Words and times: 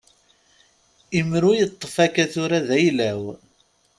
Imru 1.19 1.51
i 1.57 1.65
teṭṭfeḍ 1.69 2.03
akka 2.05 2.25
tura 2.33 2.59
d 2.67 2.69
ayla-w. 2.77 3.23